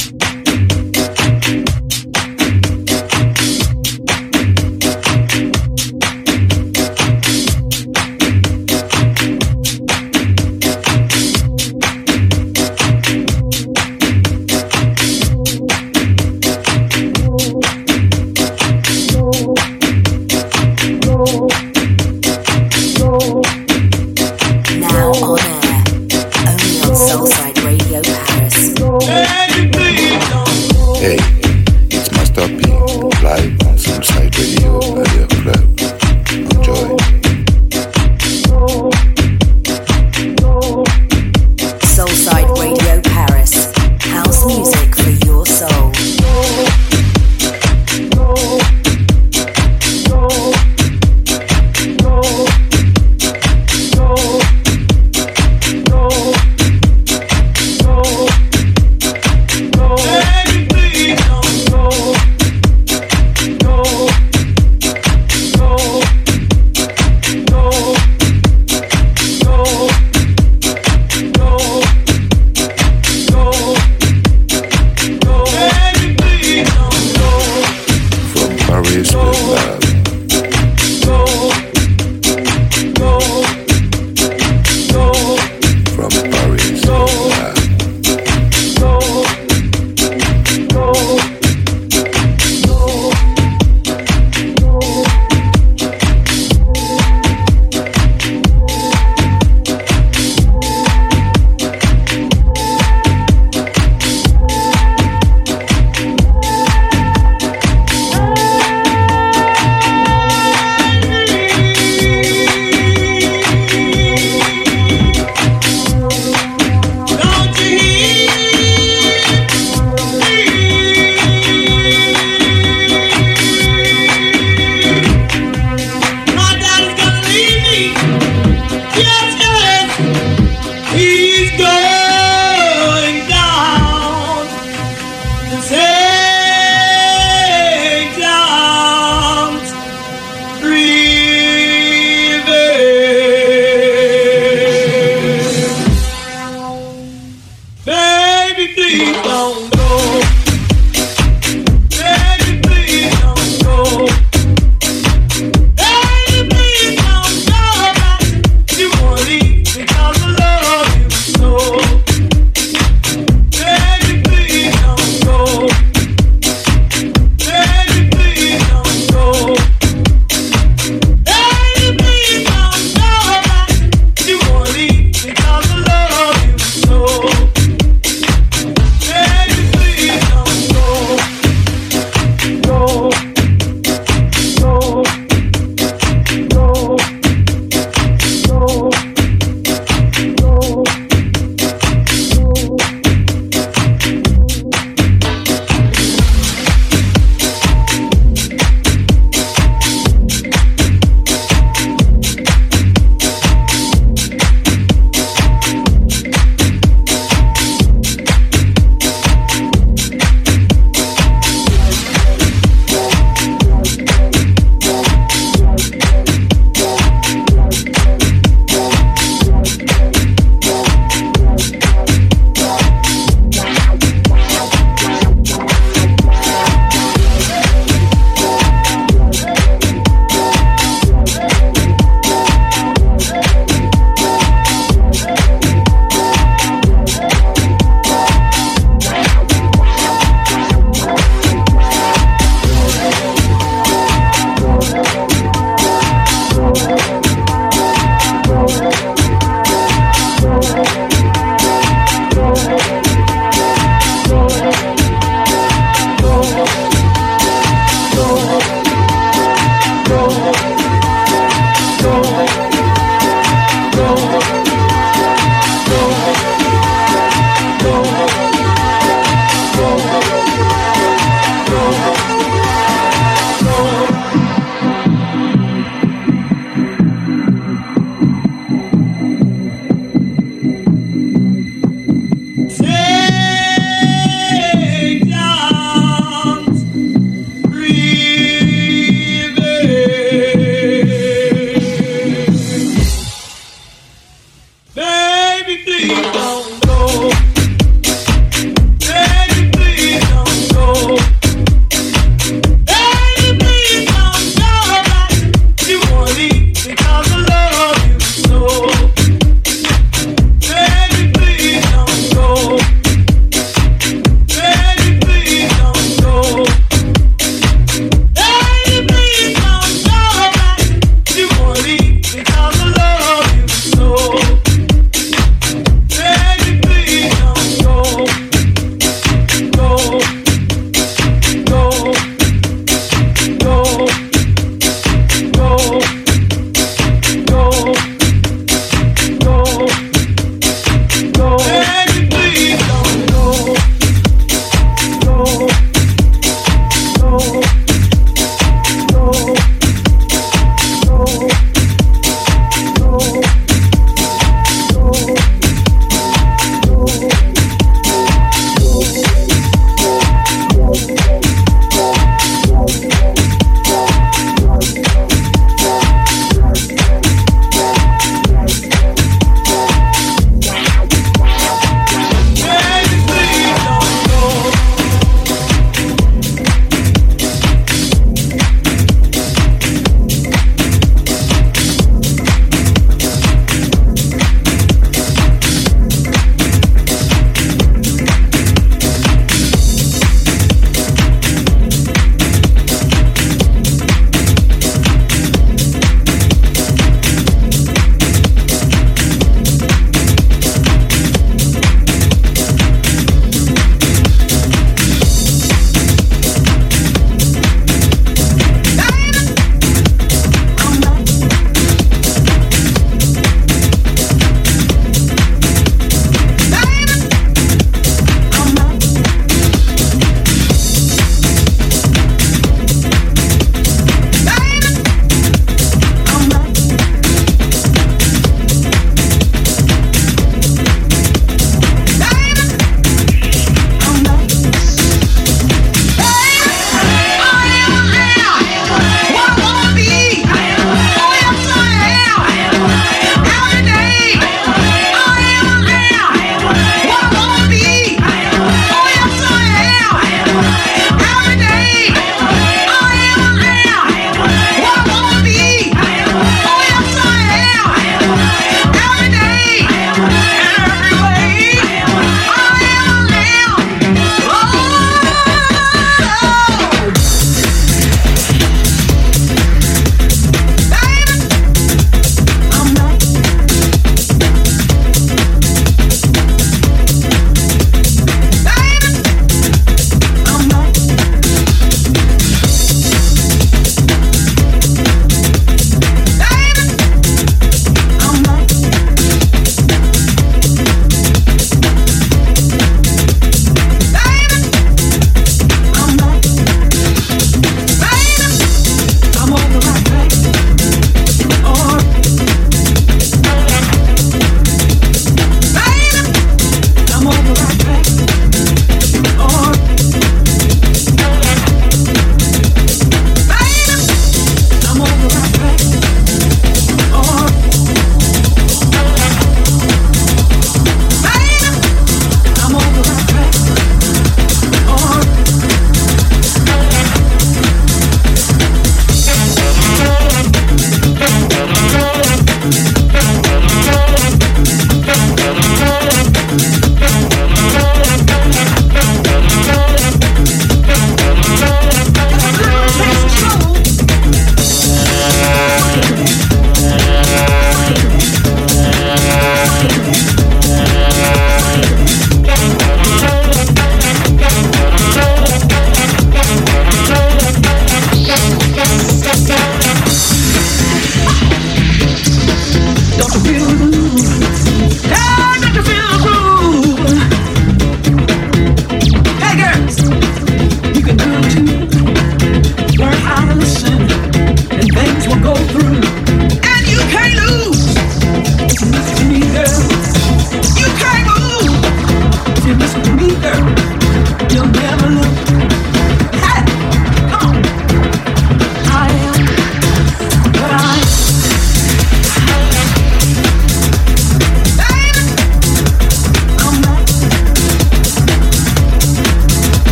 Baby, 0.00 0.18
please. 0.18 0.49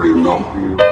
Thank 0.00 0.87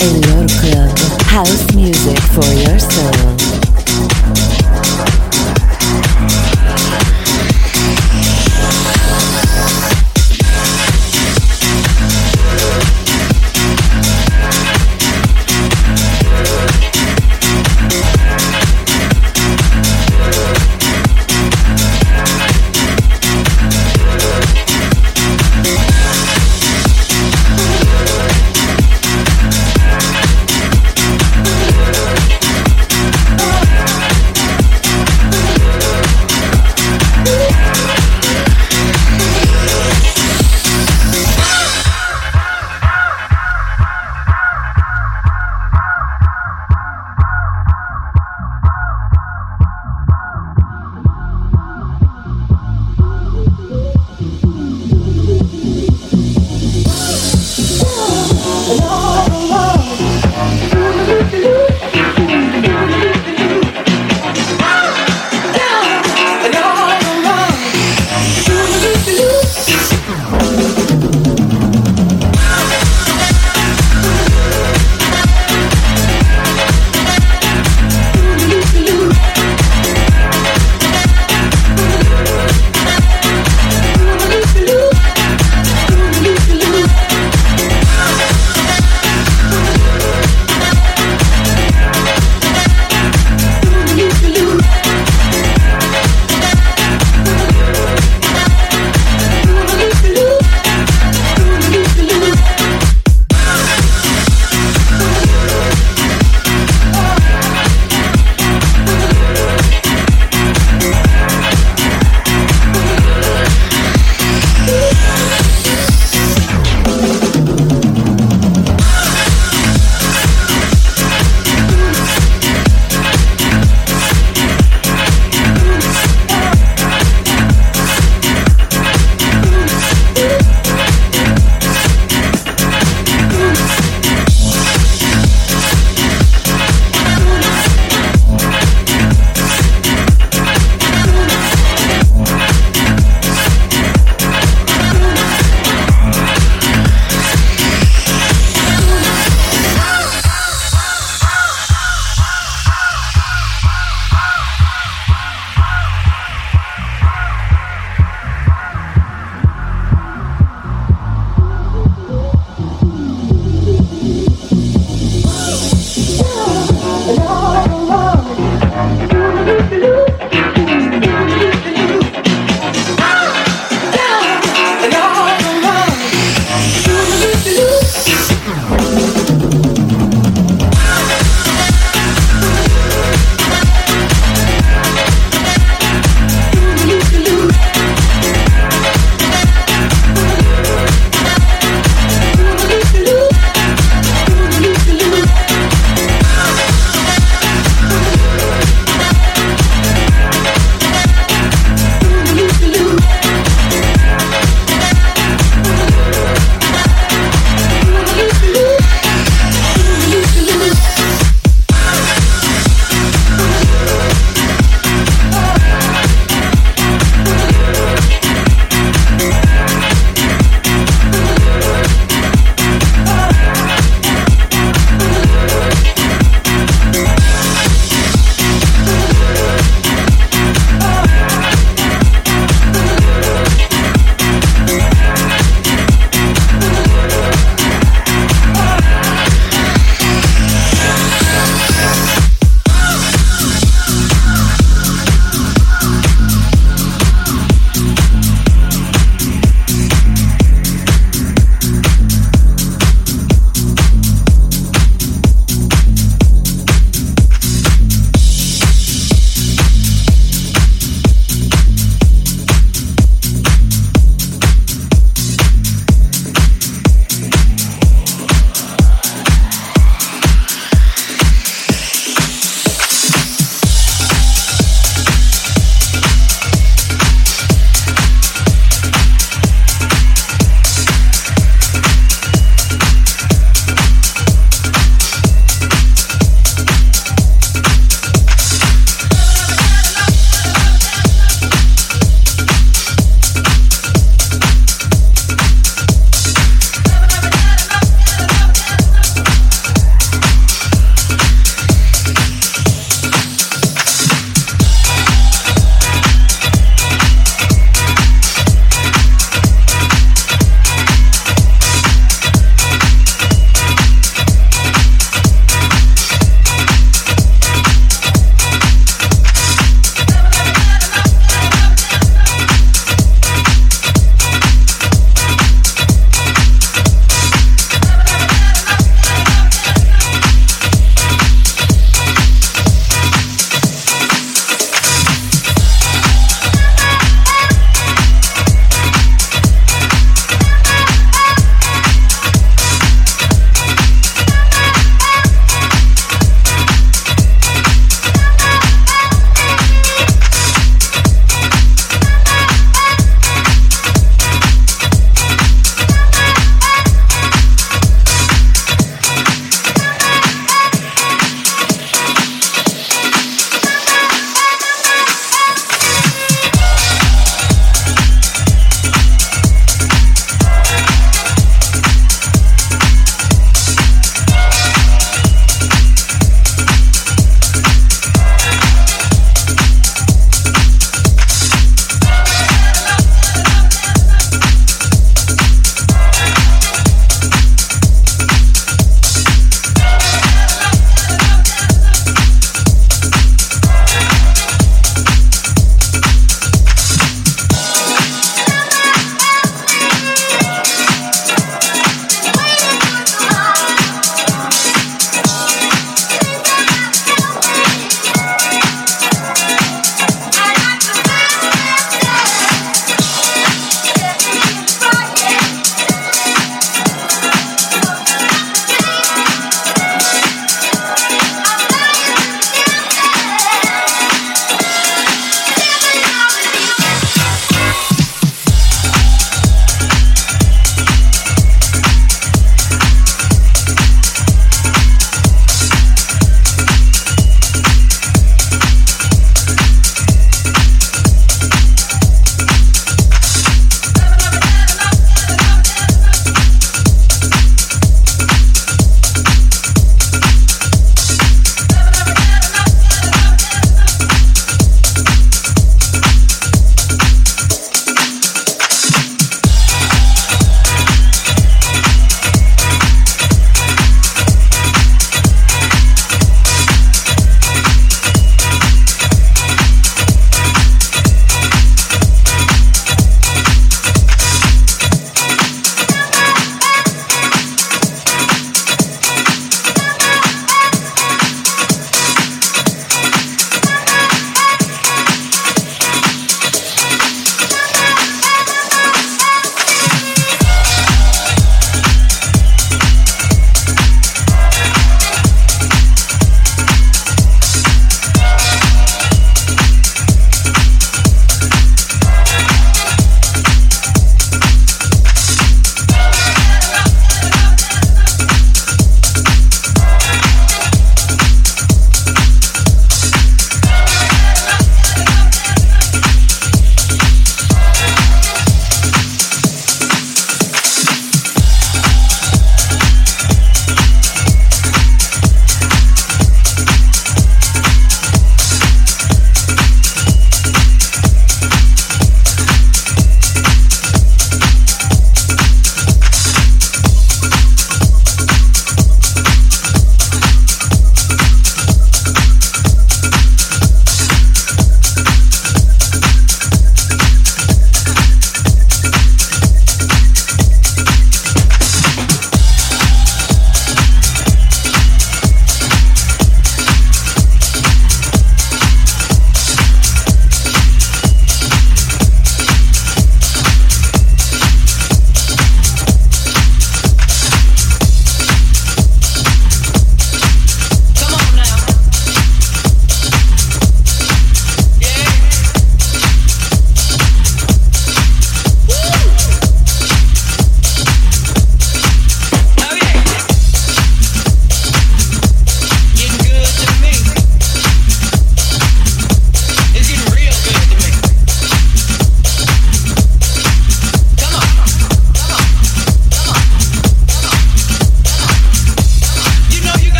Allure 0.00 0.48
Club, 0.60 0.98
house 1.22 1.74
music 1.74 2.18
for 2.20 2.44
your 2.52 2.78
soul. 2.78 3.63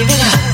Your 0.00 0.49